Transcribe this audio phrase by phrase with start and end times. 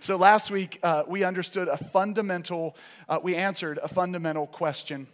[0.00, 2.74] so last week, uh, we understood a fundamental,
[3.06, 5.06] uh, we answered a fundamental question.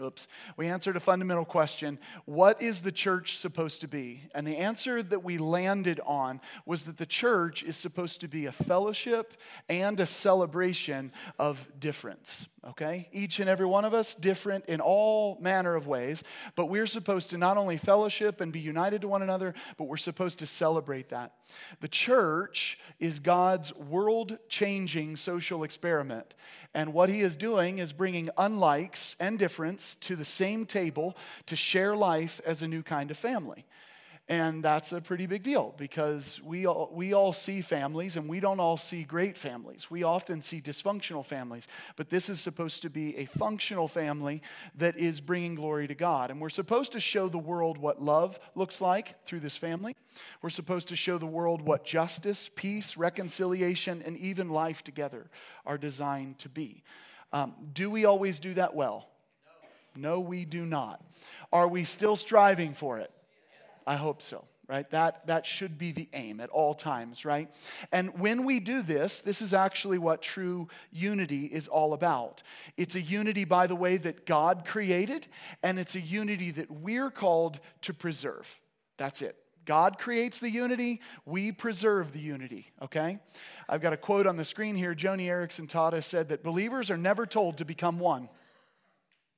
[0.00, 0.26] Oops.
[0.56, 4.22] We answered a fundamental question What is the church supposed to be?
[4.34, 8.46] And the answer that we landed on was that the church is supposed to be
[8.46, 9.34] a fellowship
[9.68, 13.08] and a celebration of difference okay?
[13.12, 16.22] Each and every one of us different in all manner of ways,
[16.54, 19.96] but we're supposed to not only fellowship and be united to one another, but we're
[19.96, 21.32] supposed to celebrate that.
[21.80, 26.34] The church is God's world changing social experiment.
[26.74, 31.56] And what he is doing is bringing unlikes and difference to the same table to
[31.56, 33.64] share life as a new kind of family.
[34.28, 38.38] And that's a pretty big deal because we all, we all see families and we
[38.38, 39.90] don't all see great families.
[39.90, 44.40] We often see dysfunctional families, but this is supposed to be a functional family
[44.76, 46.30] that is bringing glory to God.
[46.30, 49.96] And we're supposed to show the world what love looks like through this family.
[50.40, 55.30] We're supposed to show the world what justice, peace, reconciliation, and even life together
[55.66, 56.84] are designed to be.
[57.32, 59.08] Um, do we always do that well?
[59.96, 61.04] No, we do not.
[61.52, 63.10] Are we still striving for it?
[63.86, 64.88] I hope so right?
[64.90, 67.50] That, that should be the aim at all times, right?
[67.92, 72.42] And when we do this, this is actually what true unity is all about.
[72.78, 75.26] It's a unity, by the way, that God created,
[75.62, 78.58] and it's a unity that we're called to preserve.
[78.96, 79.36] That's it.
[79.66, 83.18] God creates the unity, we preserve the unity, okay?
[83.68, 84.94] I've got a quote on the screen here.
[84.94, 88.30] Joni Eareckson Tada said that believers are never told to become one.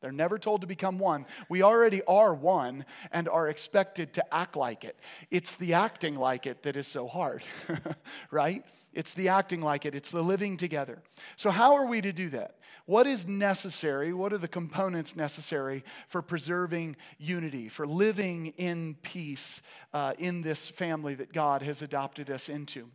[0.04, 1.24] They're never told to become one.
[1.48, 5.00] We already are one and are expected to act like it.
[5.30, 7.42] It's the acting like it that is so hard,
[8.30, 8.62] right?
[8.92, 11.02] It's the acting like it, it's the living together.
[11.36, 12.56] So, how are we to do that?
[12.84, 14.12] What is necessary?
[14.12, 19.62] What are the components necessary for preserving unity, for living in peace
[19.94, 22.90] uh, in this family that God has adopted us into?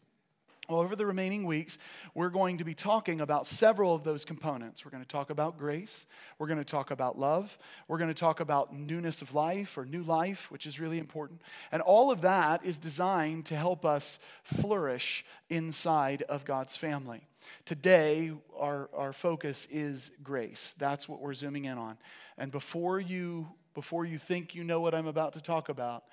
[0.69, 1.79] Well, over the remaining weeks,
[2.13, 4.85] we're going to be talking about several of those components.
[4.85, 6.05] We're going to talk about grace.
[6.37, 7.57] We're going to talk about love.
[7.87, 11.41] We're going to talk about newness of life or new life, which is really important.
[11.71, 17.27] And all of that is designed to help us flourish inside of God's family.
[17.65, 20.75] Today, our, our focus is grace.
[20.77, 21.97] That's what we're zooming in on.
[22.37, 26.03] And before you, before you think you know what I'm about to talk about,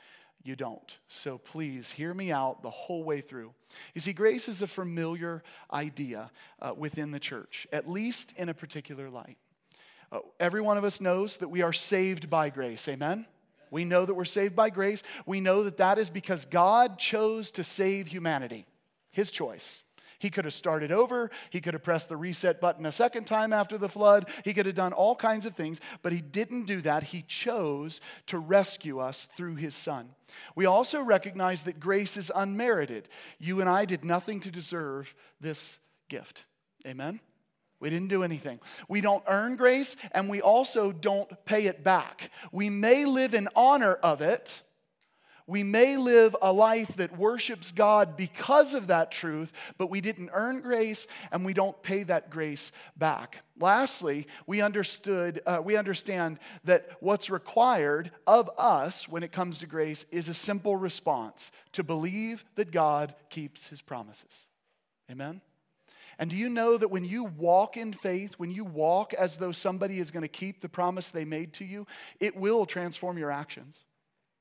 [0.46, 0.96] you don't.
[1.08, 3.52] So please hear me out the whole way through.
[3.94, 5.42] You see, grace is a familiar
[5.72, 6.30] idea
[6.60, 9.36] uh, within the church, at least in a particular light.
[10.12, 12.86] Uh, every one of us knows that we are saved by grace.
[12.88, 13.26] Amen?
[13.70, 15.02] We know that we're saved by grace.
[15.26, 18.66] We know that that is because God chose to save humanity,
[19.10, 19.82] His choice.
[20.18, 21.30] He could have started over.
[21.50, 24.28] He could have pressed the reset button a second time after the flood.
[24.44, 27.04] He could have done all kinds of things, but he didn't do that.
[27.04, 30.10] He chose to rescue us through his son.
[30.54, 33.08] We also recognize that grace is unmerited.
[33.38, 36.44] You and I did nothing to deserve this gift.
[36.86, 37.20] Amen?
[37.78, 38.60] We didn't do anything.
[38.88, 42.30] We don't earn grace, and we also don't pay it back.
[42.50, 44.62] We may live in honor of it
[45.46, 50.30] we may live a life that worships God because of that truth, but we didn't
[50.32, 53.42] earn grace and we don't pay that grace back.
[53.58, 59.66] Lastly, we understood uh, we understand that what's required of us when it comes to
[59.66, 64.46] grace is a simple response to believe that God keeps his promises.
[65.10, 65.40] Amen.
[66.18, 69.52] And do you know that when you walk in faith, when you walk as though
[69.52, 71.86] somebody is going to keep the promise they made to you,
[72.20, 73.78] it will transform your actions.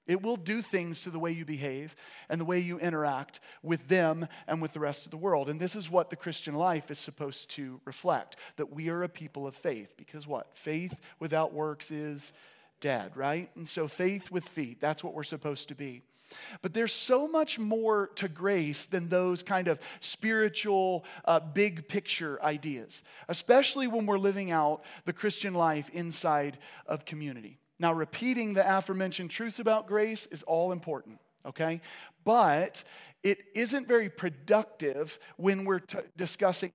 [0.08, 1.96] It will do things to the way you behave
[2.30, 5.50] and the way you interact with them and with the rest of the world.
[5.50, 9.10] And this is what the Christian life is supposed to reflect that we are a
[9.10, 9.96] people of faith.
[9.98, 10.56] Because what?
[10.56, 12.34] Faith without works is
[12.82, 13.50] dead, right?
[13.56, 16.04] And so faith with feet, that's what we're supposed to be.
[16.62, 22.42] But there's so much more to grace than those kind of spiritual, uh, big picture
[22.44, 27.60] ideas, especially when we're living out the Christian life inside of community.
[27.80, 31.82] Now, repeating the aforementioned truths about grace is all important, okay?
[32.24, 32.84] But
[33.24, 36.72] it isn't very productive when we're t- discussing.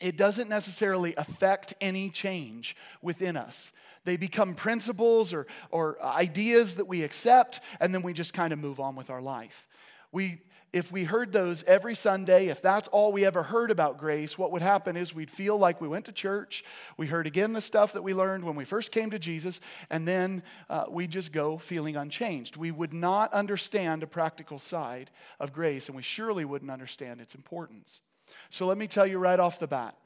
[0.00, 3.72] It doesn't necessarily affect any change within us.
[4.04, 8.58] They become principles or, or ideas that we accept, and then we just kind of
[8.58, 9.66] move on with our life.
[10.12, 10.42] We
[10.76, 14.52] if we heard those every Sunday, if that's all we ever heard about grace, what
[14.52, 16.64] would happen is we'd feel like we went to church,
[16.98, 20.06] we heard again the stuff that we learned when we first came to Jesus, and
[20.06, 22.56] then uh, we just go feeling unchanged.
[22.56, 27.34] We would not understand a practical side of grace, and we surely wouldn't understand its
[27.34, 28.02] importance.
[28.50, 29.96] So let me tell you right off the bat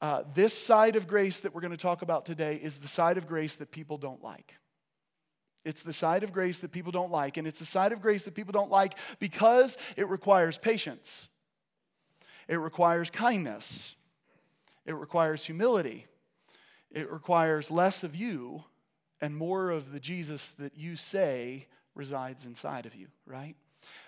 [0.00, 3.16] uh, this side of grace that we're going to talk about today is the side
[3.16, 4.56] of grace that people don't like.
[5.64, 8.24] It's the side of grace that people don't like, and it's the side of grace
[8.24, 11.28] that people don't like because it requires patience.
[12.46, 13.96] It requires kindness.
[14.86, 16.06] It requires humility.
[16.90, 18.64] It requires less of you
[19.20, 23.54] and more of the Jesus that you say resides inside of you, right?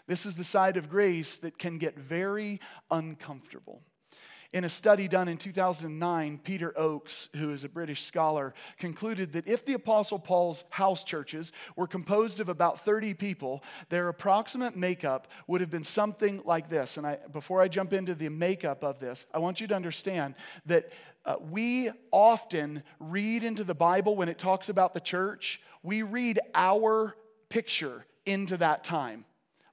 [0.06, 2.60] This is the side of grace that can get very
[2.90, 3.82] uncomfortable.
[4.52, 9.46] In a study done in 2009, Peter Oakes, who is a British scholar, concluded that
[9.46, 15.28] if the Apostle Paul's house churches were composed of about 30 people, their approximate makeup
[15.46, 16.96] would have been something like this.
[16.96, 20.34] And I, before I jump into the makeup of this, I want you to understand
[20.66, 20.90] that
[21.24, 26.40] uh, we often read into the Bible when it talks about the church, we read
[26.56, 27.14] our
[27.50, 29.26] picture into that time,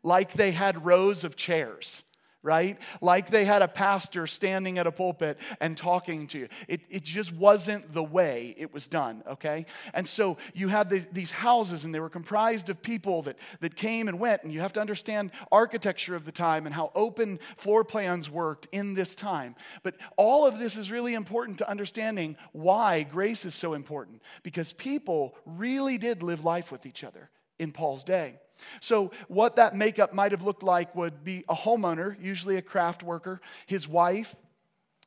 [0.03, 2.03] like they had rows of chairs
[2.47, 2.79] right?
[3.01, 6.47] Like they had a pastor standing at a pulpit and talking to you.
[6.69, 9.65] It, it just wasn't the way it was done, okay?
[9.93, 13.75] And so you had the, these houses, and they were comprised of people that, that
[13.75, 17.39] came and went, and you have to understand architecture of the time and how open
[17.57, 19.53] floor plans worked in this time.
[19.83, 24.71] But all of this is really important to understanding why grace is so important, because
[24.71, 27.29] people really did live life with each other
[27.59, 28.39] in Paul's day.
[28.79, 33.03] So, what that makeup might have looked like would be a homeowner, usually a craft
[33.03, 34.35] worker, his wife,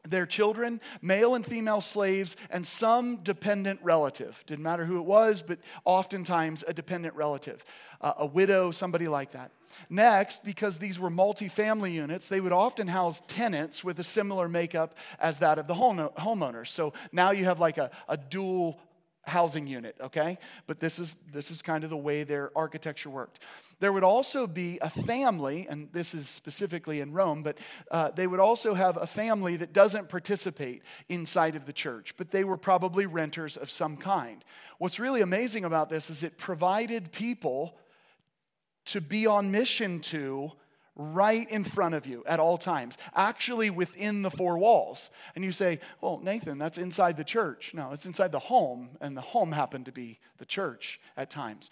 [0.08, 4.42] their children, male and female slaves, and some dependent relative.
[4.46, 7.64] Didn't matter who it was, but oftentimes a dependent relative,
[8.00, 9.50] uh, a widow, somebody like that.
[9.88, 14.96] Next, because these were multi-family units, they would often house tenants with a similar makeup
[15.20, 16.66] as that of the homeowner.
[16.66, 18.80] So now you have like a, a dual
[19.30, 20.38] housing unit, okay?
[20.66, 23.44] But this is, this is kind of the way their architecture worked.
[23.78, 27.56] There would also be a family, and this is specifically in Rome, but
[27.90, 32.30] uh, they would also have a family that doesn't participate inside of the church, but
[32.30, 34.44] they were probably renters of some kind.
[34.78, 37.78] What's really amazing about this is it provided people
[38.86, 40.52] to be on mission to
[41.00, 45.10] right in front of you at all times, actually within the four walls.
[45.34, 47.72] And you say, Well, Nathan, that's inside the church.
[47.74, 51.70] No, it's inside the home, and the home happened to be the church at times.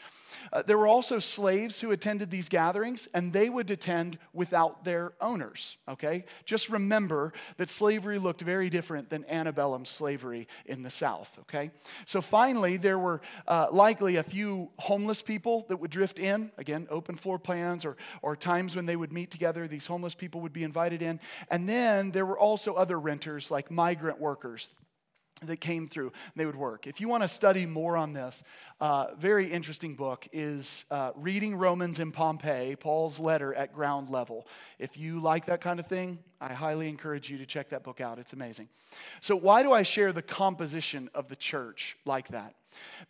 [0.53, 5.13] Uh, there were also slaves who attended these gatherings, and they would attend without their
[5.21, 6.25] owners, okay?
[6.45, 11.71] Just remember that slavery looked very different than antebellum slavery in the South, okay?
[12.05, 16.87] So finally, there were uh, likely a few homeless people that would drift in, again,
[16.91, 20.53] open floor plans, or, or times when they would meet together, these homeless people would
[20.53, 21.19] be invited in.
[21.50, 24.70] And then there were also other renters, like migrant workers
[25.44, 26.87] that came through they would work.
[26.87, 28.43] If you want to study more on this
[28.81, 34.46] uh, very interesting book is uh, reading romans in pompeii paul's letter at ground level.
[34.79, 38.00] If you like that kind of thing i highly encourage you to check that book
[38.00, 38.19] out.
[38.19, 38.69] It's amazing.
[39.20, 42.55] So why do i share the composition of the church like that?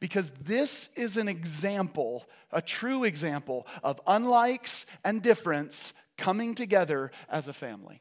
[0.00, 7.46] Because this is an example a true example of unlikes and difference coming together as
[7.46, 8.00] a family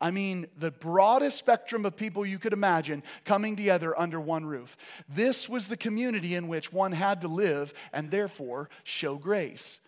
[0.00, 4.76] I mean, the broadest spectrum of people you could imagine coming together under one roof.
[5.08, 9.80] This was the community in which one had to live and therefore show grace.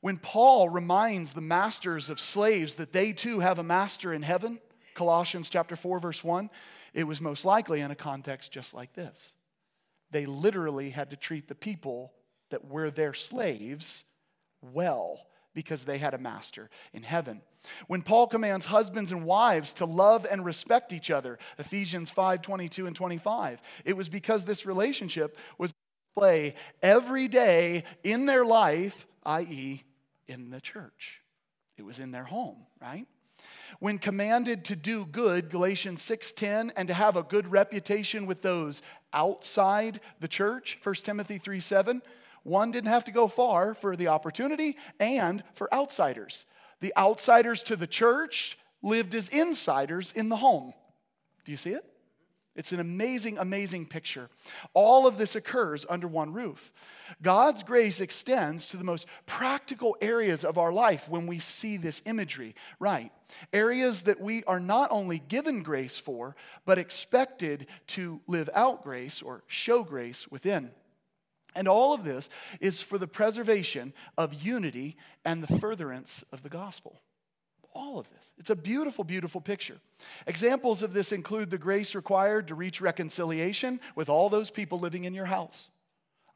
[0.00, 4.60] When Paul reminds the masters of slaves that they too have a master in heaven,
[4.94, 6.48] Colossians chapter 4 verse 1,
[6.94, 9.34] it was most likely in a context just like this.
[10.12, 12.12] They literally had to treat the people
[12.50, 14.04] that were their slaves
[14.62, 15.25] well
[15.56, 17.40] because they had a master in heaven.
[17.86, 22.86] When Paul commands husbands and wives to love and respect each other, Ephesians 5 22
[22.86, 25.72] and 25, it was because this relationship was
[26.14, 29.82] play every day in their life, i.e.,
[30.28, 31.22] in the church.
[31.78, 33.06] It was in their home, right?
[33.80, 38.82] When commanded to do good, Galatians 6:10, and to have a good reputation with those
[39.14, 42.02] outside the church, 1 Timothy 3 7,
[42.46, 46.46] one didn't have to go far for the opportunity and for outsiders.
[46.80, 50.72] The outsiders to the church lived as insiders in the home.
[51.44, 51.84] Do you see it?
[52.54, 54.30] It's an amazing, amazing picture.
[54.72, 56.72] All of this occurs under one roof.
[57.20, 62.00] God's grace extends to the most practical areas of our life when we see this
[62.06, 63.12] imagery, right?
[63.52, 66.34] Areas that we are not only given grace for,
[66.64, 70.70] but expected to live out grace or show grace within.
[71.56, 72.28] And all of this
[72.60, 77.00] is for the preservation of unity and the furtherance of the gospel.
[77.72, 78.32] All of this.
[78.38, 79.78] It's a beautiful, beautiful picture.
[80.26, 85.04] Examples of this include the grace required to reach reconciliation with all those people living
[85.04, 85.70] in your house.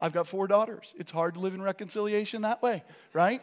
[0.00, 0.94] I've got four daughters.
[0.96, 3.42] It's hard to live in reconciliation that way, right?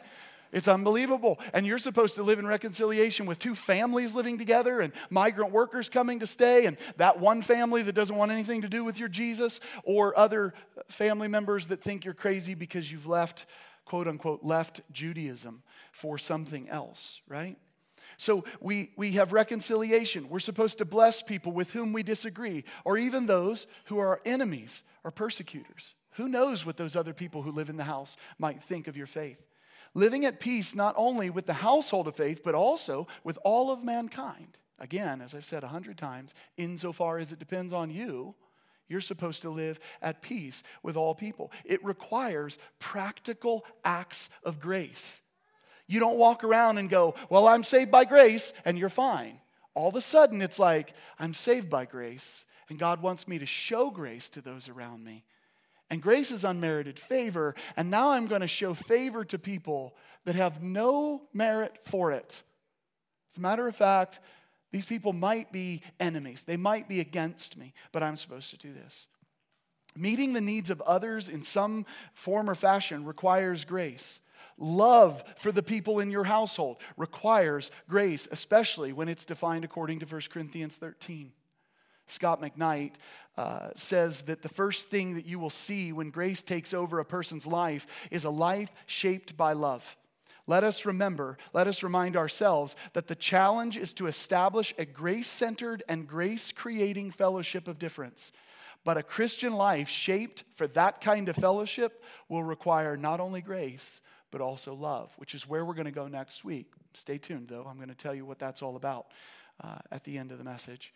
[0.52, 1.40] It's unbelievable.
[1.54, 5.90] And you're supposed to live in reconciliation with two families living together and migrant workers
[5.90, 9.10] coming to stay, and that one family that doesn't want anything to do with your
[9.10, 10.54] Jesus, or other
[10.88, 13.46] family members that think you're crazy because you've left,
[13.86, 17.58] quote unquote, left Judaism for something else, right?
[18.18, 20.30] So we, we have reconciliation.
[20.30, 24.84] We're supposed to bless people with whom we disagree, or even those who are enemies
[25.04, 25.94] or persecutors.
[26.12, 29.06] Who knows what those other people who live in the house might think of your
[29.06, 29.40] faith?
[29.98, 33.84] Living at peace not only with the household of faith, but also with all of
[33.84, 34.60] mankind.
[34.78, 38.36] Again, as I've said a hundred times, insofar as it depends on you,
[38.88, 41.52] you're supposed to live at peace with all people.
[41.66, 45.20] It requires practical acts of grace.
[45.88, 49.40] You don't walk around and go, Well, I'm saved by grace, and you're fine.
[49.74, 53.48] All of a sudden, it's like, I'm saved by grace, and God wants me to
[53.48, 55.24] show grace to those around me.
[55.90, 60.36] And grace is unmerited favor, and now I'm going to show favor to people that
[60.36, 62.44] have no merit for it.
[63.32, 64.20] As a matter of fact,
[64.72, 68.74] these people might be enemies, they might be against me, but I'm supposed to do
[68.74, 69.08] this.
[69.96, 74.20] Meeting the needs of others in some form or fashion requires grace.
[74.58, 80.06] Love for the people in your household requires grace, especially when it's defined according to
[80.06, 81.32] 1 Corinthians 13.
[82.08, 82.94] Scot McKnight
[83.38, 87.06] uh, says that the first thing that you will see when grace takes over a
[87.06, 89.96] person's life is a life shaped by love.
[90.48, 95.28] Let us remember, let us remind ourselves that the challenge is to establish a grace
[95.28, 98.32] centered and grace creating fellowship of difference.
[98.86, 104.02] But a Christian life shaped for that kind of fellowship will require not only grace,
[104.32, 106.72] but also love, which is where we're going to go next week.
[106.94, 107.68] Stay tuned, though.
[107.70, 109.08] I'm going to tell you what that's all about
[109.62, 110.94] uh, at the end of the message.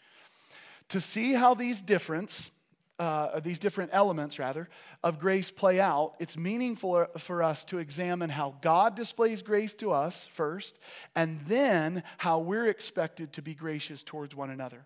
[0.91, 2.51] To see how these difference,
[2.99, 4.67] uh, these different elements, rather,
[5.01, 9.93] of grace play out, it's meaningful for us to examine how God displays grace to
[9.93, 10.77] us first,
[11.15, 14.85] and then how we're expected to be gracious towards one another.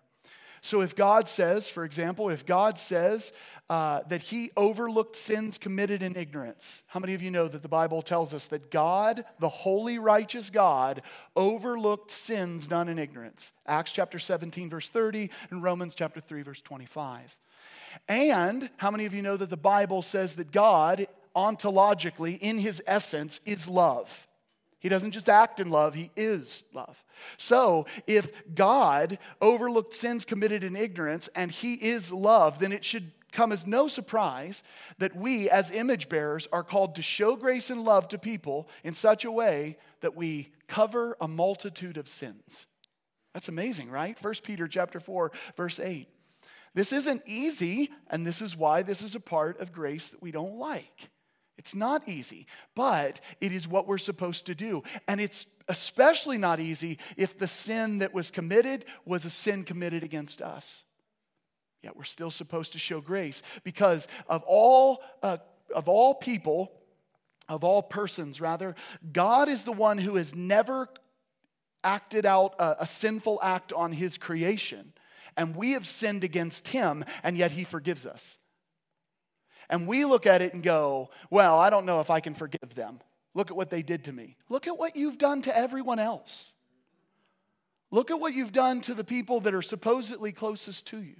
[0.66, 3.32] So, if God says, for example, if God says
[3.70, 7.68] uh, that He overlooked sins committed in ignorance, how many of you know that the
[7.68, 11.02] Bible tells us that God, the holy, righteous God,
[11.36, 13.52] overlooked sins done in ignorance?
[13.64, 17.36] Acts chapter 17, verse 30, and Romans chapter 3, verse 25.
[18.08, 21.06] And how many of you know that the Bible says that God,
[21.36, 24.26] ontologically, in His essence, is love?
[24.80, 27.04] He doesn't just act in love, He is love.
[27.36, 33.12] So, if God overlooked sins committed in ignorance and He is love, then it should
[33.32, 34.62] come as no surprise
[34.98, 38.94] that we, as image bearers, are called to show grace and love to people in
[38.94, 42.66] such a way that we cover a multitude of sins.
[43.34, 44.16] That's amazing, right?
[44.22, 46.08] 1 Peter chapter 4, verse 8.
[46.72, 50.30] This isn't easy, and this is why this is a part of grace that we
[50.30, 51.10] don't like.
[51.58, 54.82] It's not easy, but it is what we're supposed to do.
[55.08, 60.04] And it's especially not easy if the sin that was committed was a sin committed
[60.04, 60.84] against us.
[61.82, 65.38] Yet we're still supposed to show grace because of all, uh,
[65.74, 66.72] of all people,
[67.48, 68.74] of all persons, rather,
[69.12, 70.88] God is the one who has never
[71.84, 74.92] acted out a, a sinful act on his creation.
[75.36, 78.38] And we have sinned against him, and yet he forgives us.
[79.68, 82.74] And we look at it and go, well, I don't know if I can forgive
[82.74, 83.00] them.
[83.34, 84.36] Look at what they did to me.
[84.48, 86.52] Look at what you've done to everyone else.
[87.90, 91.16] Look at what you've done to the people that are supposedly closest to you.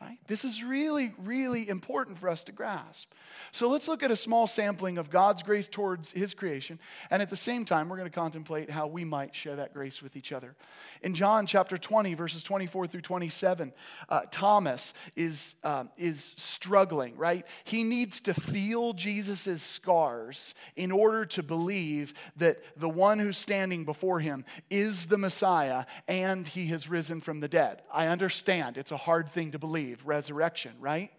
[0.00, 0.18] Right?
[0.26, 3.12] This is really, really important for us to grasp.
[3.50, 6.78] So let's look at a small sampling of God's grace towards His creation,
[7.10, 10.02] and at the same time, we're going to contemplate how we might share that grace
[10.02, 10.54] with each other.
[11.00, 13.72] In John chapter 20, verses 24 through 27,
[14.08, 17.46] uh, Thomas is, uh, is struggling, right?
[17.64, 23.84] He needs to feel Jesus' scars in order to believe that the one who's standing
[23.84, 27.82] before him is the Messiah and he has risen from the dead.
[27.92, 31.10] I understand it's a hard thing to believe, resurrection, right?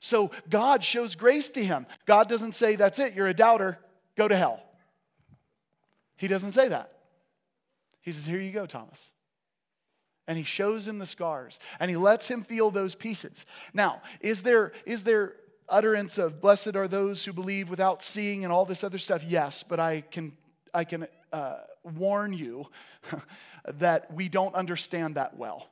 [0.00, 1.86] So God shows grace to him.
[2.06, 3.78] God doesn't say, That's it, you're a doubter,
[4.16, 4.62] go to hell.
[6.16, 6.92] He doesn't say that.
[8.00, 9.10] He says, Here you go, Thomas.
[10.28, 13.46] And he shows him the scars and he lets him feel those pieces.
[13.72, 15.34] Now, is there, is there
[15.68, 19.22] utterance of blessed are those who believe without seeing and all this other stuff?
[19.24, 20.36] Yes, but I can,
[20.74, 22.66] I can uh, warn you
[23.74, 25.68] that we don't understand that well.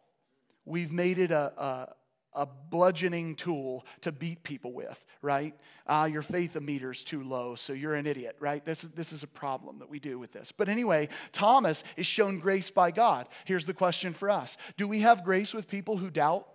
[0.64, 1.88] We've made it a, a
[2.34, 5.54] a bludgeoning tool to beat people with, right?
[5.86, 8.64] Uh, your faith a meter's too low, so you're an idiot, right?
[8.64, 10.52] This is, this is a problem that we do with this.
[10.52, 13.28] But anyway, Thomas is shown grace by God.
[13.44, 16.48] Here's the question for us Do we have grace with people who doubt?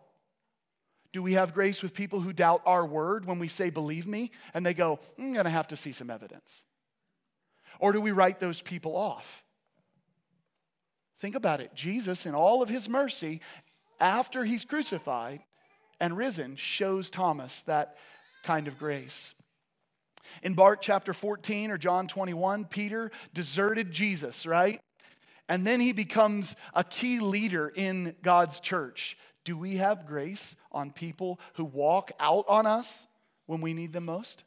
[1.11, 4.31] Do we have grace with people who doubt our word when we say, believe me?
[4.53, 6.63] And they go, I'm to have to see some evidence.
[7.79, 9.43] Or do we write those people off?
[11.19, 11.73] Think about it.
[11.73, 13.41] Jesus, in all of his mercy,
[13.99, 15.41] after he's crucified,
[15.99, 17.97] and risen shows Thomas that
[18.43, 19.33] kind of grace.
[20.43, 24.81] In Mark chapter 14 or John 21, Peter deserted Jesus, right?
[25.49, 29.17] and then he becomes a key leader in God's church.
[29.43, 33.07] Do we have grace on people who walk out on us
[33.47, 34.43] when we need them most?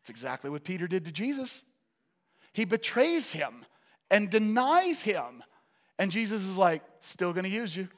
[0.00, 1.62] It's exactly what Peter did to Jesus.
[2.52, 3.64] He betrays him
[4.10, 5.44] and denies him.
[5.96, 7.88] And Jesus is like, still gonna use you.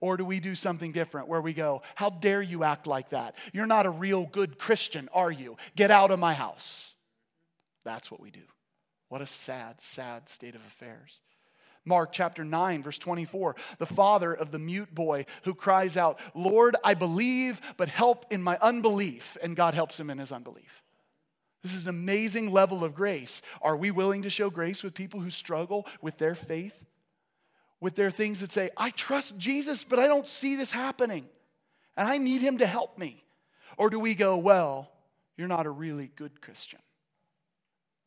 [0.00, 3.34] Or do we do something different where we go, How dare you act like that?
[3.52, 5.56] You're not a real good Christian, are you?
[5.76, 6.94] Get out of my house.
[7.84, 8.42] That's what we do.
[9.08, 11.20] What a sad, sad state of affairs.
[11.84, 13.56] Mark chapter 9, verse 24.
[13.78, 18.42] The father of the mute boy who cries out, Lord, I believe, but help in
[18.42, 19.38] my unbelief.
[19.42, 20.82] And God helps him in his unbelief.
[21.62, 23.42] This is an amazing level of grace.
[23.62, 26.78] Are we willing to show grace with people who struggle with their faith?
[27.80, 31.28] With their things that say, I trust Jesus, but I don't see this happening,
[31.96, 33.24] and I need him to help me?
[33.76, 34.90] Or do we go, Well,
[35.36, 36.80] you're not a really good Christian?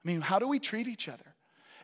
[0.04, 1.36] I mean, how do we treat each other?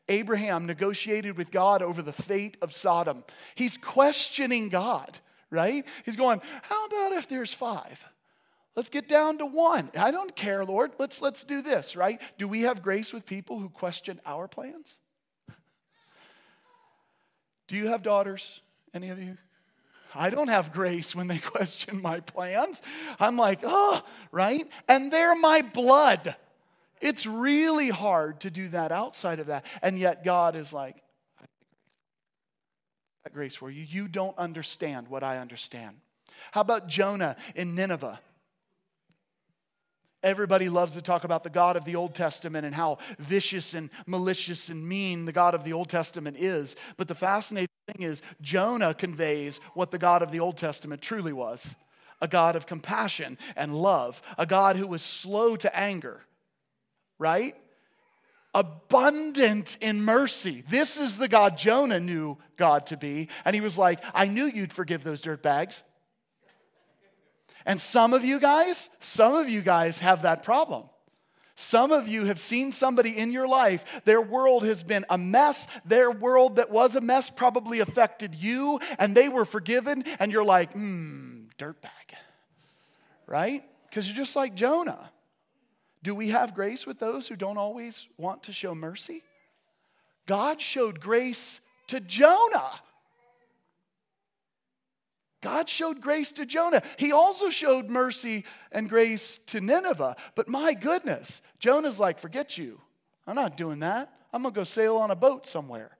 [0.10, 3.24] Abraham negotiated with God over the fate of Sodom.
[3.56, 5.86] He's questioning God, right?
[6.06, 8.06] He's going, How about if there's five?
[8.75, 9.89] Let's get down to one.
[9.98, 10.91] I don't care, Lord.
[11.00, 12.22] Let's, let's do this, right?
[12.38, 15.00] Do we have grace with people who question our plans?
[17.68, 18.62] Do you have daughters?
[18.94, 19.38] Any of you?
[20.16, 22.82] I don't have grace when they question my plans.
[23.20, 24.68] I'm like, oh, right?
[24.88, 26.36] And they're my blood.
[27.00, 29.66] It's really hard to do that outside of that.
[29.82, 30.96] And yet God is like,
[33.34, 33.84] grace for you.
[33.84, 35.98] You don't understand what I understand.
[36.52, 38.20] How about Jonah in Nineveh?
[40.24, 43.90] Everybody loves to talk about the God of the Old Testament and how vicious and
[44.08, 46.76] malicious and mean the God of the Old Testament is.
[46.98, 51.34] But the fascinating thing is, Jonah conveys what the God of the Old Testament truly
[51.34, 51.76] was
[52.20, 56.22] a God of compassion and love, a God who was slow to anger,
[57.20, 57.56] right?
[58.56, 60.64] Abundant in mercy.
[60.68, 63.30] This is the God Jonah knew God to be.
[63.46, 65.84] And he was like, I knew you'd forgive those dirt bags.
[67.67, 70.86] And some of you guys, some of you guys have that problem.
[71.53, 75.67] Some of you have seen somebody in your life, their world has been a mess.
[75.86, 80.45] Their world that was a mess probably affected you, and they were forgiven, and you're
[80.45, 81.89] like, hmm, dirtbag.
[83.25, 83.63] Right?
[83.89, 85.12] Because you're just like Jonah.
[86.03, 89.23] Do we have grace with those who don't always want to show mercy?
[90.25, 92.80] God showed grace to Jonah.
[95.41, 96.82] God showed grace to Jonah.
[96.97, 100.15] He also showed mercy and grace to Nineveh.
[100.36, 102.82] But my goodness, Jonah's like, forget you.
[103.28, 104.12] I'm not doing that.
[104.34, 105.97] I'm going to go sail on a boat somewhere.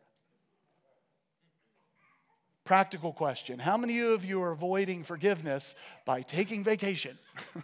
[2.66, 7.18] Practical question How many of you are avoiding forgiveness by taking vacation?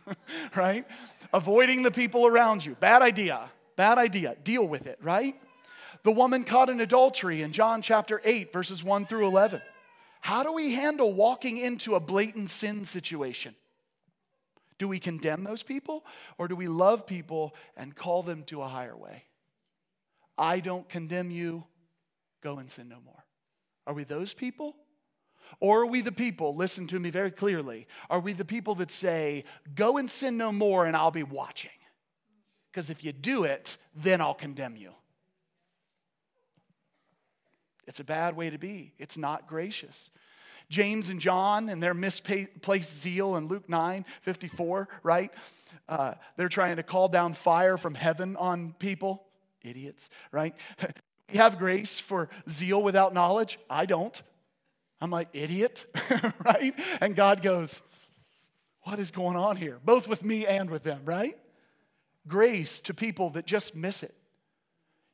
[0.55, 0.85] right?
[1.33, 2.75] Avoiding the people around you.
[2.75, 3.49] Bad idea.
[3.75, 4.37] Bad idea.
[4.43, 5.35] Deal with it, right?
[6.03, 9.61] The woman caught in adultery in John chapter 8, verses 1 through 11.
[10.23, 13.55] How do we handle walking into a blatant sin situation?
[14.77, 16.05] Do we condemn those people
[16.37, 19.25] or do we love people and call them to a higher way?
[20.37, 21.65] I don't condemn you,
[22.41, 23.25] go and sin no more.
[23.85, 24.77] Are we those people?
[25.59, 28.91] Or are we the people, listen to me very clearly, are we the people that
[28.91, 29.43] say,
[29.75, 31.69] go and sin no more and I'll be watching?
[32.71, 34.93] Because if you do it, then I'll condemn you.
[37.87, 38.93] It's a bad way to be.
[38.97, 40.09] It's not gracious.
[40.69, 45.31] James and John and their misplaced zeal in Luke 9 54, right?
[45.87, 49.23] Uh, they're trying to call down fire from heaven on people.
[49.63, 50.55] Idiots, right?
[51.31, 53.59] we have grace for zeal without knowledge?
[53.69, 54.21] I don't.
[54.99, 55.85] I'm like, idiot,
[56.45, 56.73] right?
[57.01, 57.81] And God goes,
[58.83, 59.79] What is going on here?
[59.83, 61.37] Both with me and with them, right?
[62.27, 64.15] Grace to people that just miss it.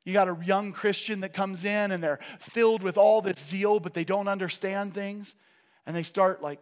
[0.09, 3.79] You got a young Christian that comes in and they're filled with all this zeal,
[3.79, 5.35] but they don't understand things.
[5.85, 6.59] And they start like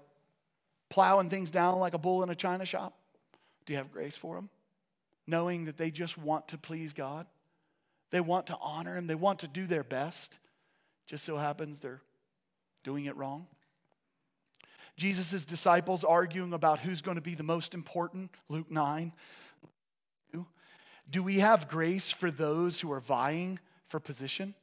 [0.89, 2.93] plowing things down like a bull in a china shop.
[3.65, 4.49] Do you have grace for them?
[5.27, 7.25] Knowing that they just want to please God,
[8.11, 10.39] they want to honor Him, they want to do their best.
[11.05, 12.01] Just so happens they're
[12.83, 13.47] doing it wrong.
[14.97, 19.13] Jesus' disciples arguing about who's going to be the most important, Luke 9.
[21.09, 24.55] Do we have grace for those who are vying for position?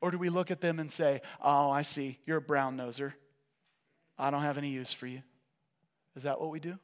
[0.00, 3.12] Or do we look at them and say, Oh, I see, you're a brown noser.
[4.18, 5.22] I don't have any use for you.
[6.14, 6.78] Is that what we do?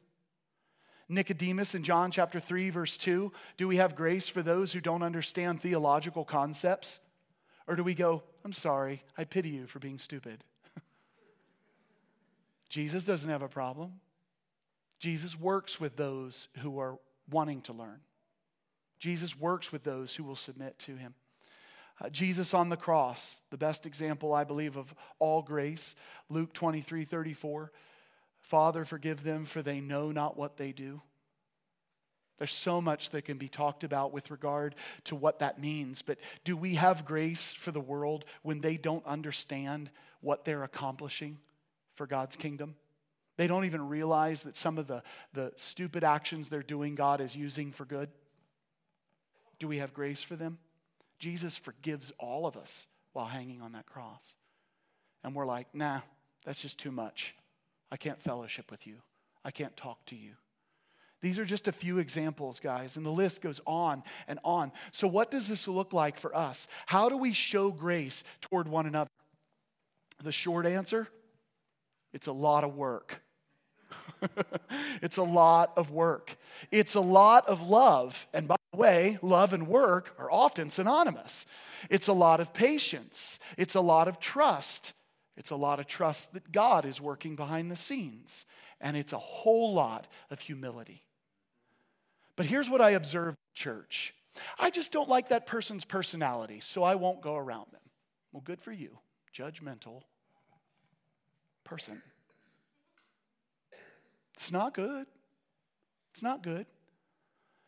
[1.09, 5.03] Nicodemus in John chapter 3, verse 2, do we have grace for those who don't
[5.03, 7.01] understand theological concepts?
[7.67, 10.45] Or do we go, I'm sorry, I pity you for being stupid?
[12.69, 14.01] Jesus doesn't have a problem.
[14.99, 16.99] Jesus works with those who are
[17.31, 18.01] wanting to learn.
[18.99, 21.15] Jesus works with those who will submit to him.
[22.01, 25.95] Uh, Jesus on the cross, the best example, I believe, of all grace.
[26.29, 27.73] Luke 23 34.
[28.41, 31.03] Father, forgive them, for they know not what they do.
[32.39, 36.03] There's so much that can be talked about with regard to what that means.
[36.03, 41.39] But do we have grace for the world when they don't understand what they're accomplishing
[41.95, 42.77] for God's kingdom?
[43.39, 47.37] They don't even realize that some of the, the stupid actions they're doing, God is
[47.37, 48.11] using for good.
[49.61, 50.59] Do we have grace for them?
[51.21, 54.35] Jesus forgives all of us while hanging on that cross.
[55.23, 56.01] And we're like, nah,
[56.45, 57.37] that's just too much.
[57.93, 58.97] I can't fellowship with you,
[59.45, 60.33] I can't talk to you.
[61.21, 64.71] These are just a few examples, guys, and the list goes on and on.
[64.93, 66.69] So, what does this look like for us?
[66.87, 69.11] How do we show grace toward one another?
[70.23, 71.09] The short answer
[72.13, 73.21] it's a lot of work.
[75.03, 76.37] it's a lot of work.
[76.71, 78.27] It's a lot of love.
[78.33, 81.47] And by the way, love and work are often synonymous.
[81.91, 83.39] It's a lot of patience.
[83.57, 84.93] It's a lot of trust.
[85.37, 88.45] It's a lot of trust that God is working behind the scenes.
[88.81, 91.05] And it's a whole lot of humility.
[92.37, 94.15] But here's what I observe church
[94.59, 97.81] I just don't like that person's personality, so I won't go around them.
[98.33, 98.99] Well, good for you,
[99.35, 100.03] judgmental
[101.65, 102.03] person.
[104.39, 105.07] It's not good.
[106.13, 106.67] It's not good.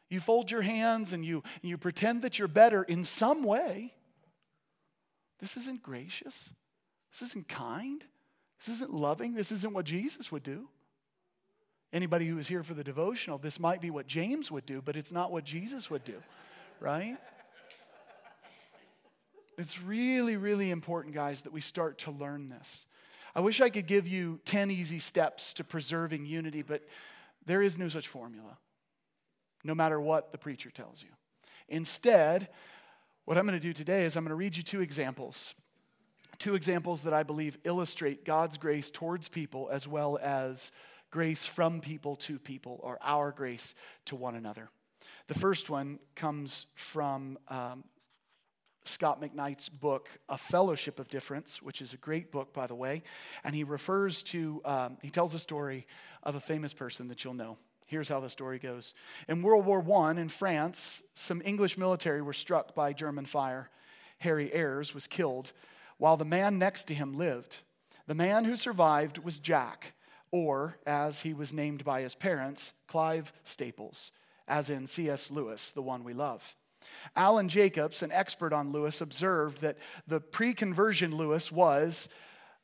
[0.09, 3.93] You fold your hands and you, and you pretend that you're better in some way.
[5.41, 6.53] This isn't gracious.
[7.11, 8.05] This isn't kind.
[8.61, 9.35] This isn't loving.
[9.35, 10.69] This isn't what Jesus would do.
[11.93, 14.97] Anybody who is here for the devotional, this might be what James would do, but
[14.97, 16.23] it's not what Jesus would do,
[16.79, 17.17] right?
[19.59, 22.87] It's really, really important, guys, that we start to learn this.
[23.35, 26.83] I wish I could give you 10 easy steps to preserving unity, but
[27.47, 28.59] there is no such formula,
[29.65, 31.09] no matter what the preacher tells you.
[31.69, 32.49] Instead,
[33.25, 35.55] what I'm going to do today is I'm going to read you two examples.
[36.39, 40.73] Two examples that I believe illustrate God's grace towards people as well as
[41.11, 43.75] grace from people to people, or our grace
[44.07, 44.71] to one another.
[45.29, 47.85] The first one comes from um,
[48.85, 53.03] Scot McKnight's book, A Fellowship of Difference, which is a great book, by the way.
[53.45, 55.87] And he refers to, um, he tells a story
[56.23, 57.59] of a famous person that you'll know.
[57.87, 58.95] Here's how the story goes.
[59.29, 63.69] In World War I in France, some English military were struck by German fire.
[64.19, 65.53] Harry Ayres was killed,
[65.99, 67.59] while the man next to him lived.
[68.07, 69.95] The man who survived was Jack,
[70.31, 74.13] or as he was named by his parents, Clive Staples,
[74.47, 75.31] as in C.S.
[75.31, 76.57] Lewis, the one we love.
[77.17, 82.09] Alan Jacobs, an expert on Lewis, observed that the pre conversion Lewis was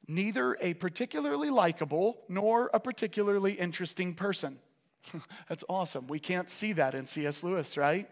[0.08, 4.58] neither a particularly likable nor a particularly interesting person.
[5.48, 6.06] That's awesome.
[6.06, 7.42] We can't see that in C.S.
[7.42, 8.08] Lewis, right?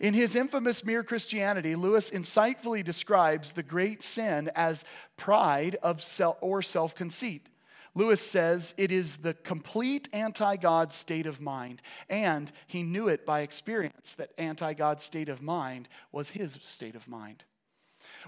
[0.00, 4.84] In his infamous Mere Christianity, Lewis insightfully describes the great sin as
[5.16, 7.48] pride of self or self conceit.
[7.94, 13.26] Lewis says it is the complete anti God state of mind, and he knew it
[13.26, 17.44] by experience that anti God state of mind was his state of mind.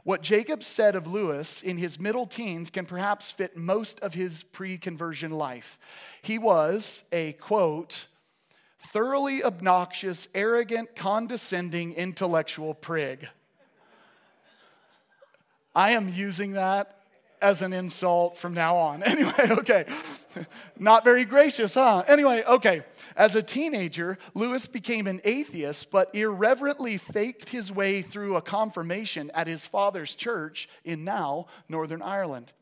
[0.04, 4.42] What Jacob said of Lewis in his middle teens can perhaps fit most of his
[4.42, 5.78] pre conversion life.
[6.22, 8.06] He was a quote,
[8.78, 13.28] thoroughly obnoxious, arrogant, condescending, intellectual prig.
[15.74, 17.01] I am using that
[17.42, 19.02] as an insult from now on.
[19.12, 19.84] Anyway, okay.
[20.78, 22.02] Not very gracious, huh?
[22.08, 22.82] Anyway, okay.
[23.14, 29.30] As a teenager, Lewis became an atheist, but irreverently faked his way through a confirmation
[29.34, 32.52] at his father's church in now Northern Ireland.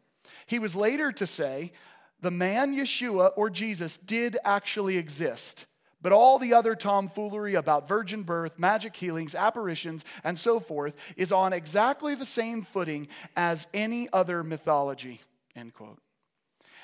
[0.46, 1.72] He was later to say,
[2.20, 5.66] the man Yeshua or Jesus did actually exist.
[6.02, 11.30] But all the other tomfoolery about virgin birth, magic healings, apparitions, and so forth is
[11.30, 15.20] on exactly the same footing as any other mythology.
[15.54, 15.98] End quote.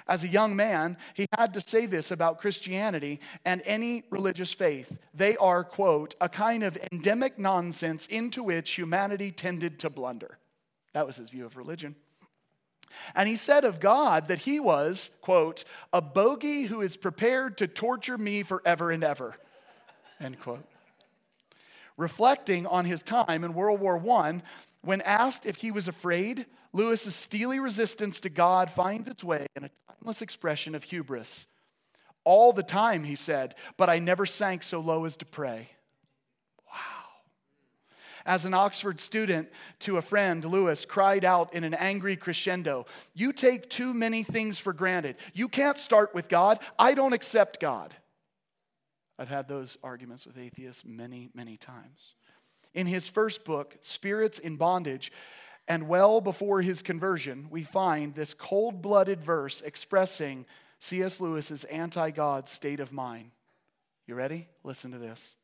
[0.09, 4.97] As a young man, he had to say this about Christianity and any religious faith.
[5.13, 10.39] They are, quote, a kind of endemic nonsense into which humanity tended to blunder.
[10.93, 11.97] That was his view of religion.
[13.15, 17.67] And he said of God that he was, quote, a bogey who is prepared to
[17.67, 19.37] torture me forever and ever,
[20.21, 20.65] end quote.
[21.97, 24.43] Reflecting on his time in World War I,
[24.83, 29.65] when asked if he was afraid, Lewis's steely resistance to God finds its way in
[29.65, 31.47] a timeless expression of hubris.
[32.25, 35.71] All the time, he said, but I never sank so low as to pray
[38.27, 39.49] as an Oxford student
[39.81, 44.59] to a friend, Lewis cried out in an angry crescendo You take too many things
[44.59, 45.17] for granted.
[45.33, 46.59] You can't start with God.
[46.79, 47.95] I don't accept God.
[49.19, 52.15] I've had those arguments with atheists many, many times.
[52.75, 55.11] In his first book, Spirits in Bondage,
[55.69, 60.45] and well before his conversion, we find this cold blooded verse expressing
[60.79, 61.21] C.S.
[61.21, 63.31] Lewis's anti God state of mind.
[64.07, 64.49] You ready?
[64.63, 65.37] Listen to this.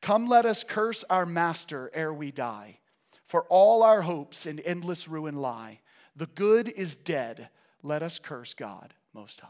[0.00, 2.78] Come, let us curse our master ere we die,
[3.24, 5.80] for all our hopes in endless ruin lie.
[6.14, 7.48] The good is dead.
[7.82, 9.48] Let us curse God Most High.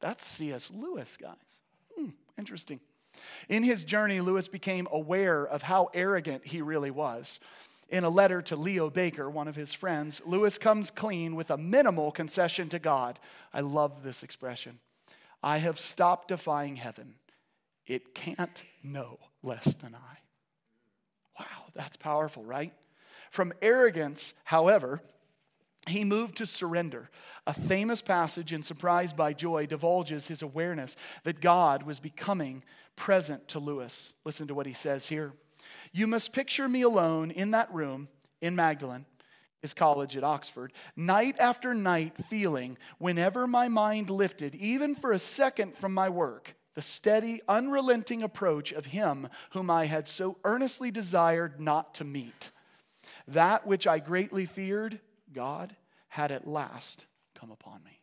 [0.00, 0.70] That's C.S.
[0.72, 1.60] Lewis, guys.
[1.96, 2.80] Hmm, interesting.
[3.48, 7.40] In his journey, Lewis became aware of how arrogant he really was.
[7.88, 11.56] In a letter to Leo Baker, one of his friends, Lewis comes clean with a
[11.56, 13.18] minimal concession to God.
[13.52, 14.78] I love this expression.
[15.42, 17.14] I have stopped defying heaven.
[17.86, 20.18] It can't know less than I.
[21.38, 22.72] Wow, that's powerful, right?
[23.30, 25.00] From arrogance, however,
[25.86, 27.10] he moved to surrender.
[27.46, 32.62] A famous passage in Surprised by Joy divulges his awareness that God was becoming
[32.96, 34.12] present to Lewis.
[34.24, 35.32] Listen to what he says here.
[35.92, 38.08] You must picture me alone in that room
[38.40, 39.06] in Magdalen,
[39.60, 45.18] his college at Oxford, night after night, feeling, whenever my mind lifted, even for a
[45.18, 50.90] second from my work, the steady, unrelenting approach of him whom I had so earnestly
[50.90, 52.52] desired not to meet.
[53.26, 55.00] That which I greatly feared,
[55.32, 55.74] God,
[56.08, 58.00] had at last come upon me.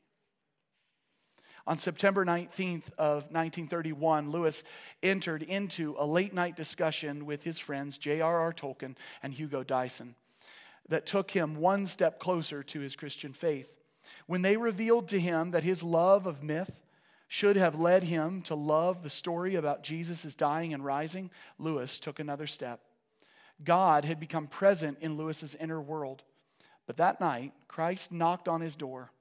[1.68, 4.64] On September 19th of 1931, Lewis
[5.02, 8.54] entered into a late night discussion with his friends J.R.R.
[8.54, 10.16] Tolkien and Hugo Dyson
[10.90, 13.72] that took him one step closer to his Christian faith.
[14.28, 16.72] When they revealed to him that his love of myth
[17.28, 22.20] should have led him to love the story about Jesus' dying and rising, Lewis took
[22.20, 22.82] another step.
[23.64, 26.24] God had become present in Lewis's inner world.
[26.86, 29.12] But that night, Christ knocked on his door.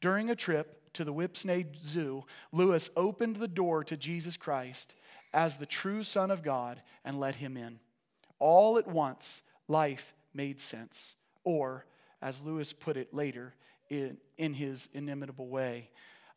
[0.00, 4.94] During a trip to the Whipsnade Zoo, Lewis opened the door to Jesus Christ
[5.32, 7.78] as the true Son of God and let him in.
[8.38, 11.14] All at once, life made sense.
[11.44, 11.86] Or,
[12.20, 13.54] as Lewis put it later
[13.88, 15.90] in, in his inimitable way,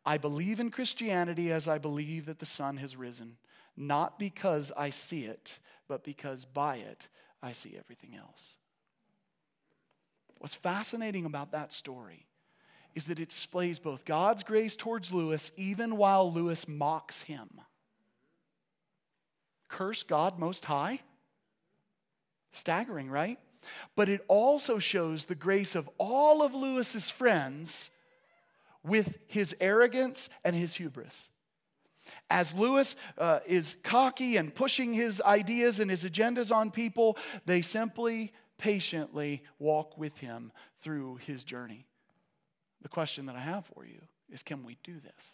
[0.05, 3.37] I believe in Christianity as I believe that the sun has risen,
[3.75, 7.07] not because I see it, but because by it
[7.41, 8.53] I see everything else.
[10.39, 12.27] What's fascinating about that story
[12.93, 17.49] is that it displays both God's grace towards Lewis even while Lewis mocks him.
[19.67, 21.01] Curse God Most High?
[22.51, 23.39] Staggering, right?
[23.95, 27.89] But it also shows the grace of all of Lewis's friends
[28.83, 31.29] with his arrogance and his hubris.
[32.29, 37.61] As Lewis uh, is cocky and pushing his ideas and his agendas on people, they
[37.61, 40.51] simply patiently walk with him
[40.81, 41.85] through his journey.
[42.81, 44.01] The question that I have for you
[44.31, 45.31] is can we do this?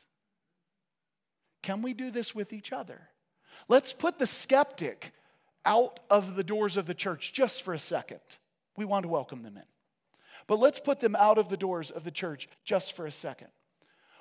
[1.62, 3.10] Can we do this with each other?
[3.68, 5.14] Let's put the skeptic
[5.66, 8.20] out of the doors of the church just for a second.
[8.78, 9.64] We want to welcome them in.
[10.48, 13.50] But let's put them out of the doors of the church just for a second.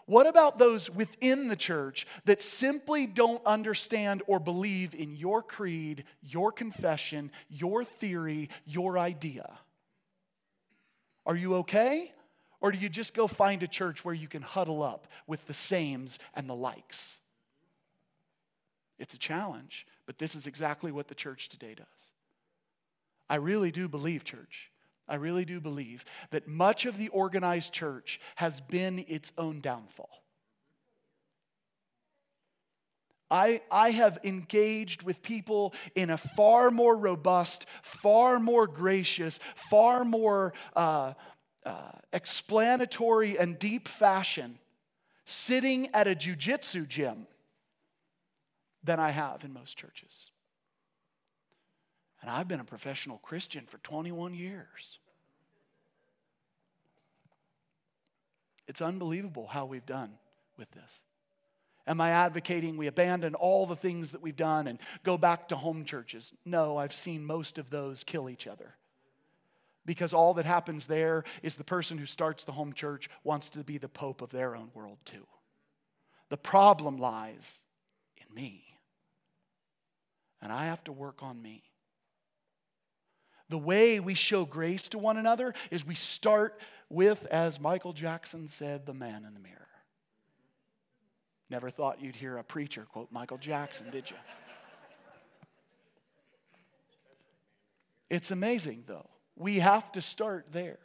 [0.06, 6.04] What about those within the church that simply don't understand or believe in your creed,
[6.20, 9.58] your confession, your theory, your idea?
[11.24, 12.12] Are you okay?
[12.60, 15.54] Or do you just go find a church where you can huddle up with the
[15.54, 17.16] sames and the likes?
[18.98, 21.86] It's a challenge, but this is exactly what the church today does.
[23.28, 24.72] I really do believe, church,
[25.06, 30.24] I really do believe that much of the organized church has been its own downfall.
[33.30, 40.04] I, I have engaged with people in a far more robust, far more gracious, far
[40.04, 41.12] more uh,
[41.64, 44.58] uh, explanatory and deep fashion
[45.24, 47.28] sitting at a jujitsu gym
[48.82, 50.30] than I have in most churches.
[52.20, 54.98] And I've been a professional Christian for 21 years.
[58.68, 60.12] It's unbelievable how we've done
[60.56, 61.02] with this.
[61.86, 65.56] Am I advocating we abandon all the things that we've done and go back to
[65.56, 66.32] home churches?
[66.44, 68.76] No, I've seen most of those kill each other.
[69.86, 73.64] Because all that happens there is the person who starts the home church wants to
[73.64, 75.26] be the pope of their own world too.
[76.28, 77.62] The problem lies
[78.18, 78.69] in me.
[80.42, 81.62] And I have to work on me.
[83.48, 88.46] The way we show grace to one another is we start with, as Michael Jackson
[88.46, 89.56] said, the man in the mirror.
[91.50, 94.16] Never thought you'd hear a preacher quote Michael Jackson, did you?
[98.08, 99.08] It's amazing, though.
[99.36, 100.78] We have to start there.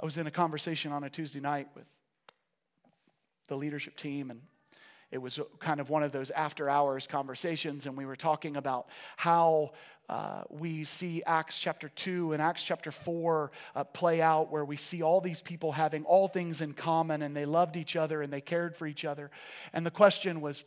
[0.00, 1.88] I was in a conversation on a Tuesday night with
[3.48, 4.42] the leadership team, and
[5.10, 8.88] it was kind of one of those after hours conversations, and we were talking about
[9.16, 9.72] how
[10.08, 14.76] uh, we see Acts chapter 2 and Acts chapter 4 uh, play out, where we
[14.76, 18.32] see all these people having all things in common and they loved each other and
[18.32, 19.30] they cared for each other.
[19.72, 20.64] And the question was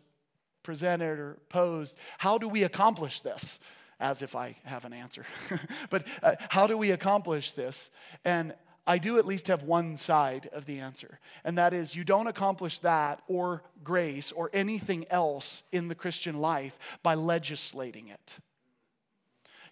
[0.61, 3.59] presented or posed how do we accomplish this?
[3.99, 5.25] As if I have an answer.
[5.89, 7.89] but uh, how do we accomplish this?
[8.25, 8.53] And
[8.87, 12.27] I do at least have one side of the answer, and that is you don't
[12.27, 18.39] accomplish that or grace or anything else in the Christian life by legislating it.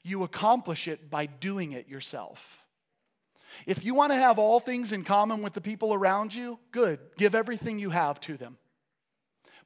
[0.03, 2.63] You accomplish it by doing it yourself.
[3.65, 6.99] If you want to have all things in common with the people around you, good,
[7.17, 8.57] give everything you have to them.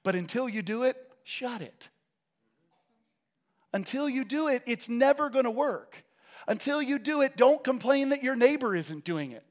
[0.03, 1.89] But until you do it, shut it.
[3.73, 6.03] Until you do it, it's never going to work.
[6.47, 9.43] Until you do it, don't complain that your neighbor isn't doing it.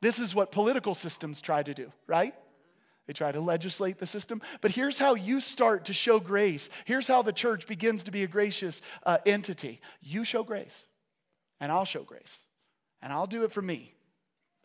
[0.00, 2.34] This is what political systems try to do, right?
[3.06, 4.42] They try to legislate the system.
[4.60, 6.68] But here's how you start to show grace.
[6.84, 9.80] Here's how the church begins to be a gracious uh, entity.
[10.00, 10.86] You show grace,
[11.60, 12.38] and I'll show grace,
[13.00, 13.94] and I'll do it for me.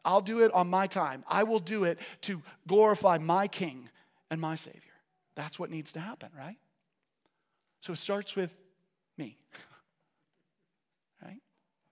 [0.03, 1.23] I'll do it on my time.
[1.27, 3.89] I will do it to glorify my King
[4.31, 4.81] and my Savior.
[5.35, 6.57] That's what needs to happen, right?
[7.81, 8.55] So it starts with
[9.17, 9.37] me.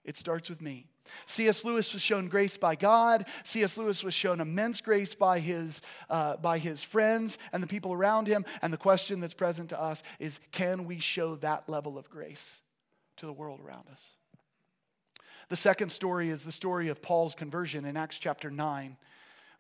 [0.10, 0.88] It starts with me.
[1.28, 1.64] C.S.
[1.64, 3.28] Lewis was shown grace by God.
[3.44, 3.78] C.S.
[3.78, 8.26] Lewis was shown immense grace by his, uh, by his friends and the people around
[8.26, 8.44] him.
[8.64, 12.64] And the question that's present to us is can we show that level of grace
[13.18, 14.16] to the world around us?
[15.50, 18.98] The second story is the story of Paul's conversion in Acts chapter 9.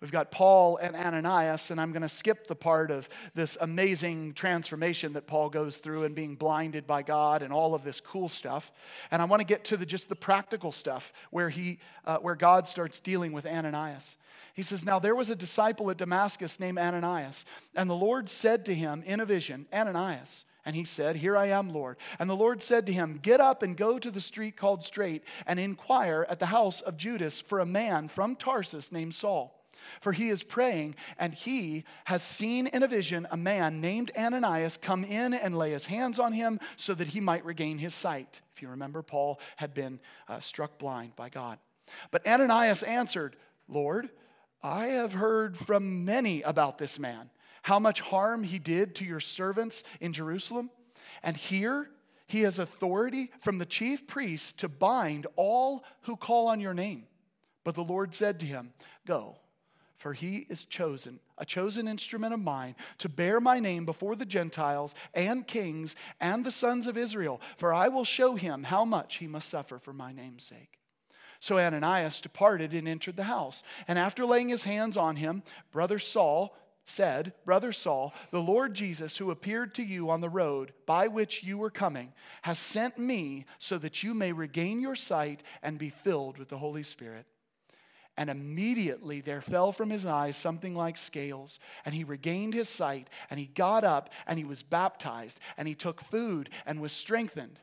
[0.01, 4.33] We've got Paul and Ananias, and I'm going to skip the part of this amazing
[4.33, 8.29] transformation that Paul goes through and being blinded by God and all of this cool
[8.29, 8.71] stuff.
[9.11, 12.35] And I want to get to the, just the practical stuff where, he, uh, where
[12.35, 14.17] God starts dealing with Ananias.
[14.53, 17.43] He says, Now there was a disciple at Damascus named Ananias,
[17.75, 20.45] and the Lord said to him in a vision, Ananias.
[20.65, 21.97] And he said, Here I am, Lord.
[22.19, 25.23] And the Lord said to him, Get up and go to the street called Straight
[25.45, 29.58] and inquire at the house of Judas for a man from Tarsus named Saul
[30.01, 34.77] for he is praying, and he has seen in a vision a man named Ananias
[34.77, 38.41] come in and lay his hands on him so that he might regain his sight.
[38.55, 41.59] If you remember, Paul had been uh, struck blind by God.
[42.11, 43.35] But Ananias answered,
[43.67, 44.09] Lord,
[44.61, 47.29] I have heard from many about this man,
[47.63, 50.69] how much harm he did to your servants in Jerusalem.
[51.23, 51.89] And here
[52.27, 57.05] he has authority from the chief priests to bind all who call on your name.
[57.63, 58.73] But the Lord said to him,
[59.05, 59.37] Go
[59.99, 64.25] for he is chosen, a chosen instrument of mine, to bear my name before the
[64.25, 67.41] Gentiles and kings and the sons of Israel.
[67.57, 70.79] For I will show him how much he must suffer for my name's sake.
[71.41, 73.61] So Ananias departed and entered the house.
[73.89, 79.17] And after laying his hands on him, brother Saul said, Brother Saul, the Lord Jesus,
[79.17, 83.45] who appeared to you on the road by which you were coming, has sent me
[83.57, 87.25] so that you may regain your sight and be filled with the Holy Spirit.
[88.17, 93.09] And immediately there fell from his eyes something like scales, and he regained his sight,
[93.29, 97.59] and he got up, and he was baptized, and he took food and was strengthened.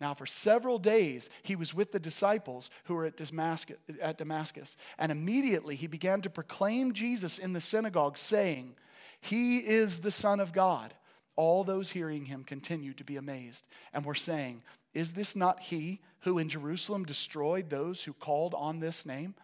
[0.00, 4.76] Now, for several days, he was with the disciples who were at Damascus, at Damascus,
[4.98, 8.74] and immediately he began to proclaim Jesus in the synagogue, saying,
[9.20, 10.94] He is the Son of God.
[11.36, 16.00] All those hearing him continued to be amazed and were saying, Is this not he
[16.20, 19.34] who in Jerusalem destroyed those who called on this name?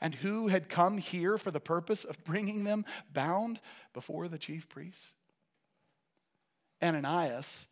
[0.00, 3.60] And who had come here for the purpose of bringing them bound
[3.92, 5.12] before the chief priests?
[6.82, 7.66] Ananias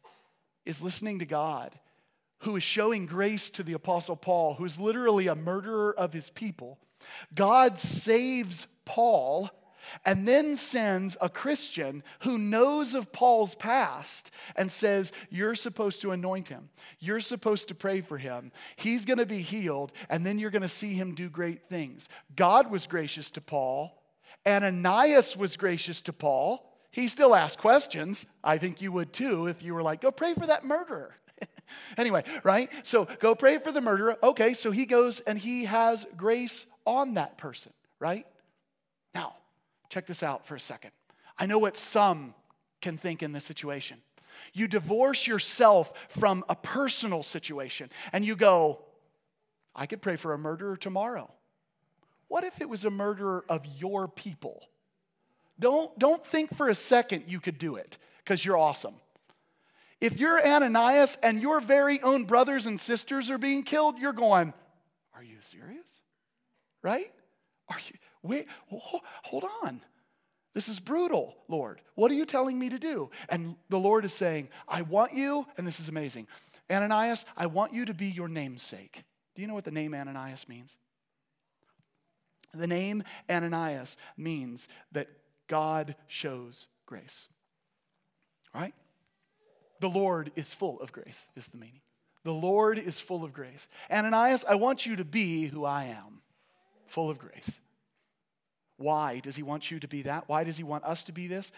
[0.65, 1.79] is listening to God,
[2.41, 6.31] who is showing grace to the Apostle Paul, who is literally a murderer of his
[6.31, 6.79] people.
[7.35, 9.51] God saves Paul
[10.05, 16.13] and then sends a Christian who knows of Paul's past and says, You're supposed to
[16.13, 16.69] anoint him.
[16.99, 18.53] You're supposed to pray for him.
[18.77, 22.09] He's going to be healed, and then you're going to see him do great things.
[22.35, 24.03] God was gracious to Paul.
[24.47, 26.73] Ananias was gracious to Paul.
[26.91, 28.27] He still asked questions.
[28.43, 31.15] I think you would too if you were like, Go pray for that murderer.
[31.99, 32.71] anyway, right?
[32.83, 34.17] So go pray for the murderer.
[34.23, 38.27] Okay, so he goes and he has grace on that person, right?
[39.15, 39.35] Now,
[39.89, 40.91] Check this out for a second.
[41.39, 42.35] I know what some
[42.81, 43.99] can think in this situation.
[44.53, 48.81] You divorce yourself from a personal situation and you go,
[49.75, 51.31] I could pray for a murderer tomorrow.
[52.29, 54.69] What if it was a murderer of your people?
[55.59, 58.95] Don't, don't think for a second you could do it because you're awesome.
[60.01, 64.53] If you're Ananias and your very own brothers and sisters are being killed, you're going,
[65.15, 66.01] Are you serious?
[66.83, 67.11] Right?
[67.69, 67.99] Are you?
[68.27, 69.81] Wait, hold on.
[70.55, 71.83] This is brutal, Lord.
[71.97, 73.11] What are you telling me to do?
[73.29, 76.29] And the Lord is saying, I want you, and this is amazing.
[76.71, 79.05] Ananias, I want you to be your namesake.
[79.35, 80.77] Do you know what the name Ananias means?
[82.55, 85.09] The name Ananias means that
[85.47, 87.29] God shows grace.
[88.55, 88.75] Right?
[89.81, 91.83] The Lord is full of grace, is the meaning.
[92.25, 93.69] The Lord is full of grace.
[93.91, 96.23] Ananias, I want you to be who I am,
[96.87, 97.61] full of grace.
[98.77, 100.25] Why does he want you to be that?
[100.29, 101.51] Why does he want us to be this?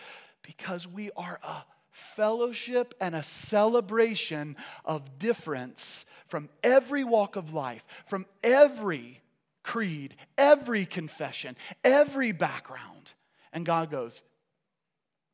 [0.42, 7.84] Because we are a fellowship and a celebration of difference from every walk of life,
[8.06, 9.20] from every
[9.64, 13.12] creed, every confession, every background.
[13.52, 14.22] And God goes,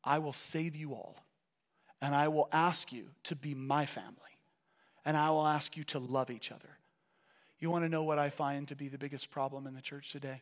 [0.03, 1.15] I will save you all,
[2.01, 4.13] and I will ask you to be my family,
[5.03, 6.69] and I will ask you to love each other.
[7.59, 10.11] You want to know what I find to be the biggest problem in the church
[10.11, 10.41] today?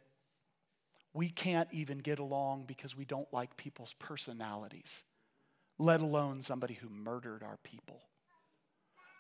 [1.14, 5.04] We can't even get along because we don't like people's personalities,
[5.78, 8.02] let alone somebody who murdered our people,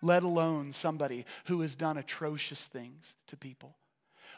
[0.01, 3.77] let alone somebody who has done atrocious things to people.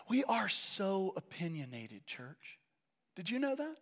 [0.10, 2.60] We are so opinionated, church.
[3.16, 3.78] Did you know that?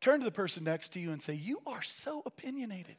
[0.00, 2.96] Turn to the person next to you and say, You are so opinionated.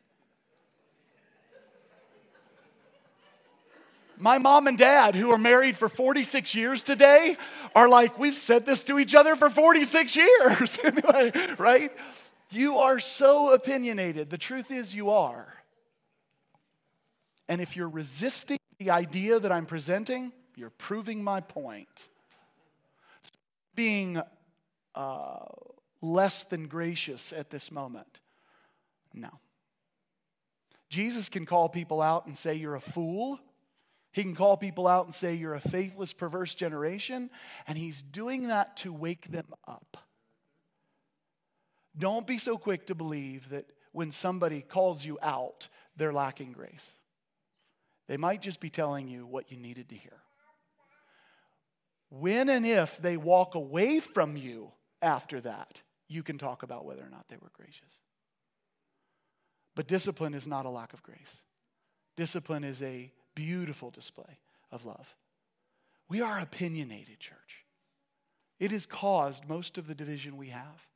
[4.18, 7.38] My mom and dad, who are married for 46 years today,
[7.76, 10.80] are like, We've said this to each other for 46 years.
[11.58, 11.92] right?
[12.52, 14.30] You are so opinionated.
[14.30, 15.54] The truth is, you are.
[17.50, 22.10] And if you're resisting the idea that I'm presenting, you're proving my point.
[23.76, 24.22] Being
[24.94, 25.46] uh,
[26.02, 28.20] less than gracious at this moment.
[29.14, 29.30] No.
[30.90, 33.40] Jesus can call people out and say, You're a fool.
[34.14, 37.30] He can call people out and say, You're a faithless, perverse generation.
[37.68, 39.98] And he's doing that to wake them up.
[41.98, 46.92] Don't be so quick to believe that when somebody calls you out, they're lacking grace.
[48.08, 50.18] They might just be telling you what you needed to hear.
[52.10, 57.02] When and if they walk away from you after that, you can talk about whether
[57.02, 58.02] or not they were gracious.
[59.76, 61.42] But discipline is not a lack of grace.
[62.16, 64.40] Discipline is a beautiful display
[64.72, 65.16] of love.
[66.10, 67.66] We are opinionated, church.
[68.60, 70.88] It has caused most of the division we have.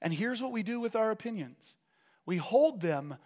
[0.00, 1.76] And here's what we do with our opinions
[2.26, 3.16] we hold them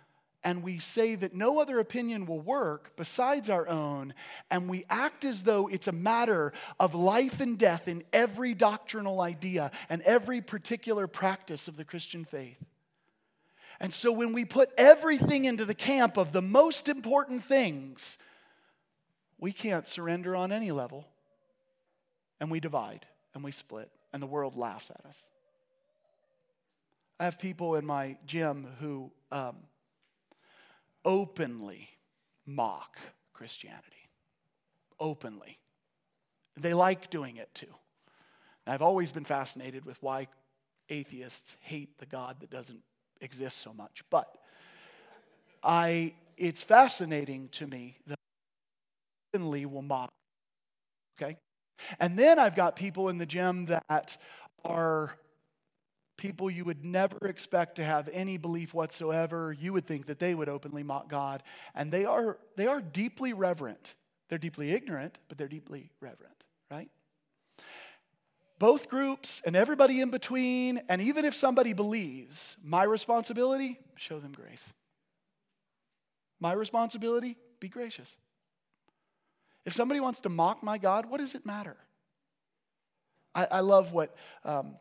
[0.42, 4.14] and we say that no other opinion will work besides our own,
[4.50, 9.20] and we act as though it's a matter of life and death in every doctrinal
[9.20, 12.62] idea and every particular practice of the Christian faith.
[13.80, 18.18] And so when we put everything into the camp of the most important things,
[19.40, 21.06] we can't surrender on any level.
[22.40, 25.26] And we divide and we split, and the world laughs at us.
[27.18, 29.56] I have people in my gym who um,
[31.04, 31.90] openly
[32.46, 32.98] mock
[33.34, 34.08] Christianity.
[34.98, 35.58] Openly.
[36.56, 37.74] They like doing it too.
[38.66, 40.28] And I've always been fascinated with why
[40.88, 42.82] atheists hate the God that doesn't
[43.20, 44.02] exist so much.
[44.10, 44.34] But
[45.62, 48.19] I, it's fascinating to me that
[49.32, 50.12] openly will mock.
[51.20, 51.36] Okay?
[51.98, 54.16] And then I've got people in the gym that
[54.64, 55.14] are
[56.16, 59.56] people you would never expect to have any belief whatsoever.
[59.58, 61.42] You would think that they would openly mock God.
[61.74, 63.94] And they are, they are deeply reverent.
[64.28, 66.88] They're deeply ignorant, but they're deeply reverent, right?
[68.58, 74.32] Both groups and everybody in between, and even if somebody believes, my responsibility, show them
[74.32, 74.68] grace.
[76.38, 78.16] My responsibility, be gracious.
[79.64, 81.76] If somebody wants to mock my God, what does it matter?
[83.34, 84.76] I, I love what um,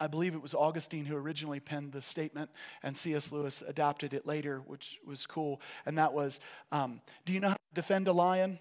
[0.00, 2.50] I believe it was Augustine who originally penned the statement,
[2.82, 3.32] and C.S.
[3.32, 5.60] Lewis adapted it later, which was cool.
[5.84, 6.40] And that was
[6.72, 8.58] um, Do you know how to defend a lion?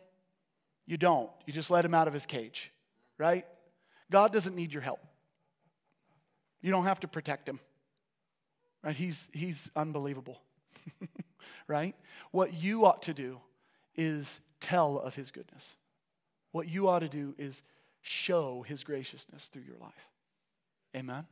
[0.86, 1.30] You don't.
[1.46, 2.72] You just let him out of his cage,
[3.18, 3.46] right?
[4.12, 5.00] God doesn't need your help.
[6.62, 7.60] You don't have to protect him,
[8.84, 8.96] right?
[8.96, 10.42] He's, he's unbelievable,
[11.68, 11.96] right?
[12.32, 13.40] What you ought to do
[13.96, 15.74] is tell of his goodness.
[16.51, 17.62] What you ought to do is
[18.01, 20.07] show his graciousness through your life.
[20.95, 21.26] Amen?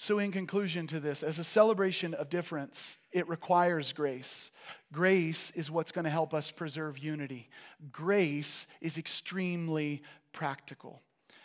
[0.00, 4.52] So, in conclusion to this, as a celebration of difference, it requires grace.
[4.92, 7.48] Grace is what's going to help us preserve unity.
[7.90, 11.02] Grace is extremely practical.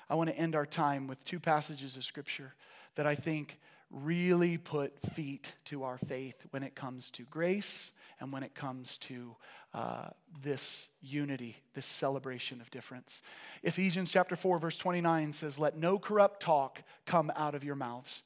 [0.07, 2.53] I want to end our time with two passages of Scripture
[2.93, 3.59] that I think
[3.93, 8.97] really put feet to our faith when it comes to grace and when it comes
[8.97, 9.35] to
[9.73, 10.07] uh,
[10.41, 13.21] this unity, this celebration of difference.
[13.61, 18.23] Ephesians chapter 4, verse 29 says, Let no corrupt talk come out of your mouths,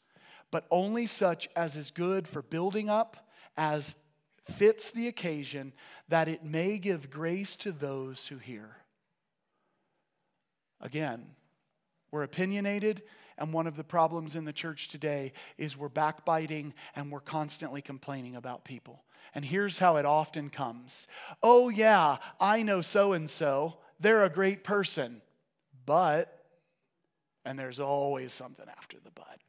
[0.51, 3.95] but only such as is good for building up, as
[4.43, 5.73] fits the occasion,
[6.07, 8.77] that it may give grace to those who hear.
[10.79, 11.25] Again,
[12.11, 13.03] we're opinionated
[13.37, 17.81] and one of the problems in the church today is we're backbiting and we're constantly
[17.81, 19.03] complaining about people.
[19.35, 21.07] And here's how it often comes
[21.43, 23.77] Oh, yeah, I know so and so.
[23.99, 25.21] They're a great person.
[25.85, 26.43] But,
[27.45, 29.39] and there's always something after the but.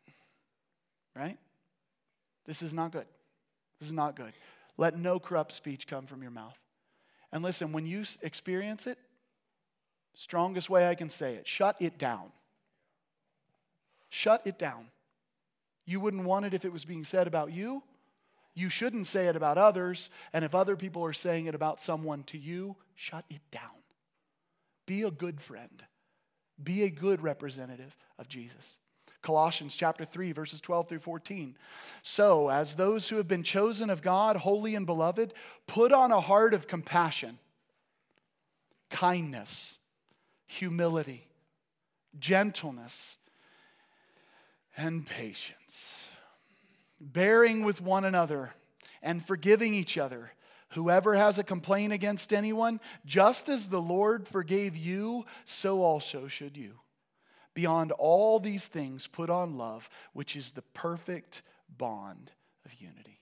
[1.17, 1.39] Right?
[2.47, 3.07] This is not good.
[3.81, 4.33] This is not good.
[4.77, 6.59] Let no corrupt speech come from your mouth.
[7.33, 8.99] And listen, when you experience it,
[10.15, 12.31] strongest way I can say it, shut it down.
[14.11, 14.87] Shut it down.
[15.87, 17.83] You wouldn't want it if it was being said about you.
[18.55, 20.11] You shouldn't say it about others.
[20.33, 23.71] And if other people are saying it about someone to you, shut it down.
[24.87, 25.85] Be a good friend.
[26.63, 28.79] Be a good representative of Jesus.
[29.23, 31.57] Colossians chapter 3 verses 12 through 14.
[32.03, 35.35] So, as those who have been chosen of God, holy and beloved,
[35.67, 37.39] put on a heart of compassion,
[38.91, 39.77] kindness,
[40.47, 41.29] humility,
[42.19, 43.19] gentleness,
[44.79, 46.07] and patience,
[47.01, 48.53] bearing with one another
[49.03, 50.31] and forgiving each other.
[50.71, 56.57] Whoever has a complaint against anyone, just as the Lord forgave you, so also should
[56.57, 56.75] you.
[57.55, 61.43] Beyond all these things, put on love, which is the perfect
[61.77, 62.31] bond
[62.65, 63.21] of unity.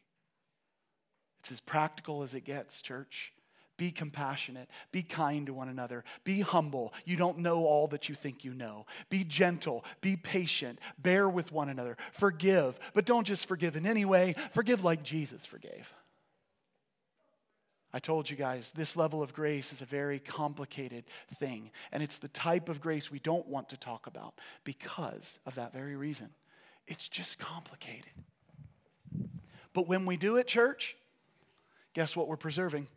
[1.39, 3.33] It's as practical as it gets, church.
[3.77, 4.69] Be compassionate.
[4.91, 6.05] Be kind to one another.
[6.25, 6.95] Be humble.
[7.05, 8.87] You don't know all that you think you know.
[9.11, 9.85] Be gentle.
[10.01, 10.79] Be patient.
[10.99, 11.97] Bear with one another.
[12.13, 12.79] Forgive.
[12.95, 15.93] But don't just forgive in any way, forgive like Jesus forgave.
[17.93, 21.05] I told you guys, this level of grace is a very complicated
[21.37, 21.71] thing.
[21.93, 25.73] And it's the type of grace we don't want to talk about because of that
[25.73, 26.31] very reason.
[26.87, 28.13] It's just complicated.
[29.73, 30.97] But when we do it, church,
[31.95, 32.89] guess what we're preserving?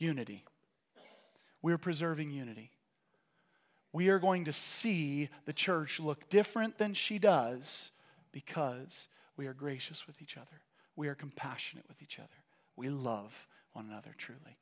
[0.00, 0.44] Unity.
[1.62, 2.72] We're preserving unity.
[3.92, 7.90] We are going to see the church look different than she does
[8.32, 10.62] because we are gracious with each other.
[10.96, 12.28] We are compassionate with each other.
[12.76, 14.58] We love one another truly.